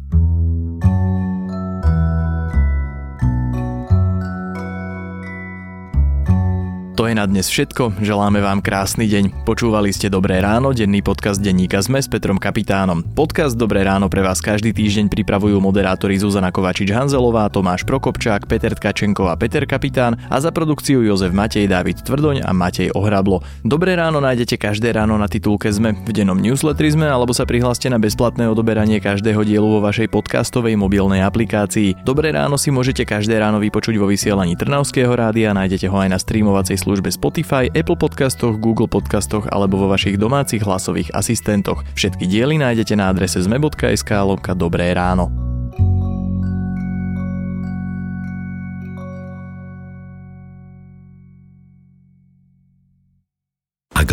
To 6.98 7.06
je 7.06 7.14
na 7.14 7.30
dnes 7.30 7.46
všetko, 7.46 8.02
želáme 8.02 8.42
vám 8.42 8.58
krásny 8.58 9.06
deň. 9.06 9.46
Počúvali 9.46 9.94
ste 9.94 10.11
Dobré 10.11 10.42
ráno, 10.42 10.74
denný 10.74 10.98
podcast 10.98 11.38
denníka 11.38 11.78
ZME 11.78 12.02
s 12.02 12.11
Petrom 12.11 12.42
Kapitánom. 12.42 13.06
Podcast 13.14 13.54
Dobré 13.54 13.87
ráno 13.87 14.11
pre 14.11 14.18
vás 14.18 14.42
každý 14.42 14.74
týždeň 14.74 15.06
pripravujú 15.06 15.62
moderátori 15.62 16.18
Zuzana 16.18 16.50
Kovačič-Hanzelová, 16.50 17.54
Tomáš 17.54 17.87
Prokopčák, 17.87 18.50
Peter 18.50 18.74
Tkačenko 18.74 19.30
a 19.30 19.38
Peter 19.38 19.62
Kapitán 19.62 20.18
a 20.26 20.42
za 20.42 20.50
produkciu 20.50 21.06
Jozef 21.06 21.30
Matej, 21.30 21.70
David 21.70 22.02
Tvrdoň 22.02 22.42
a 22.42 22.50
Matej 22.50 22.90
Ohrablo. 22.90 23.46
Dobré 23.62 23.94
ráno 23.94 24.18
nájdete 24.18 24.58
každé 24.58 24.90
ráno 24.90 25.14
na 25.22 25.30
titulke 25.30 25.70
ZME 25.70 26.02
v 26.02 26.11
dennom 26.11 26.34
newsletteri 26.42 26.98
ZME 26.98 27.06
alebo 27.06 27.30
sa 27.30 27.46
prihláste 27.46 27.87
na 27.87 28.02
bezplatné 28.02 28.50
odoberanie 28.50 28.98
každého 28.98 29.46
dielu 29.46 29.70
vo 29.70 29.78
vašej 29.87 30.11
podcastovej 30.11 30.74
mobilnej 30.74 31.22
aplikácii. 31.22 32.02
Dobré 32.02 32.34
ráno 32.34 32.58
si 32.58 32.74
môžete 32.74 33.06
každé 33.06 33.38
ráno 33.38 33.62
vypočuť 33.62 33.94
vo 34.02 34.11
vysielaní 34.11 34.58
Trnavského 34.58 35.14
rádia, 35.14 35.54
nájdete 35.54 35.87
ho 35.87 35.94
aj 35.94 36.11
na 36.11 36.18
streamovacej 36.18 36.88
službe 36.88 37.12
Spotify, 37.12 37.68
Apple 37.68 38.01
Podcastoch, 38.01 38.57
Google 38.57 38.88
Podcastoch 38.88 39.44
alebo 39.53 39.77
vo 39.77 39.92
vašich 39.92 40.16
domácich 40.16 40.64
hlasových 40.64 41.12
asistentoch. 41.12 41.85
Všetky 41.92 42.24
diely 42.24 42.57
nájdete 42.57 42.96
na 42.96 43.12
adrese 43.12 43.44
zme.sk 43.44 44.09
lomka 44.24 44.57
Dobré 44.57 44.96
ráno. 44.96 45.47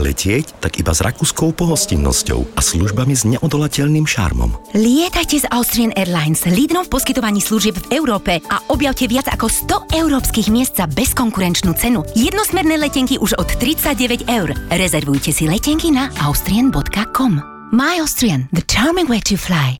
Letieť, 0.05 0.61
tak 0.61 0.77
iba 0.77 0.93
s 0.93 1.01
rakúskou 1.01 1.49
pohostinnosťou 1.57 2.53
a 2.53 2.61
službami 2.61 3.17
s 3.17 3.25
neodolateľným 3.25 4.05
šarmom. 4.05 4.53
Lietajte 4.77 5.41
z 5.41 5.49
Austrian 5.49 5.89
Airlines, 5.97 6.45
lídrom 6.45 6.85
v 6.85 6.93
poskytovaní 6.93 7.41
služieb 7.41 7.73
v 7.73 7.97
Európe 7.97 8.37
a 8.53 8.61
objavte 8.69 9.09
viac 9.09 9.25
ako 9.33 9.49
100 9.89 9.97
európskych 9.97 10.53
miest 10.53 10.77
za 10.77 10.85
bezkonkurenčnú 10.85 11.73
cenu. 11.73 12.05
Jednosmerné 12.13 12.77
letenky 12.77 13.17
už 13.17 13.33
od 13.41 13.49
39 13.57 14.29
eur. 14.29 14.53
Rezervujte 14.69 15.33
si 15.33 15.49
letenky 15.49 15.89
na 15.89 16.13
austrian.com. 16.21 17.41
My 17.73 17.97
Austrian, 17.97 18.45
the 18.53 18.61
charming 18.69 19.09
way 19.09 19.19
to 19.25 19.33
fly. 19.33 19.73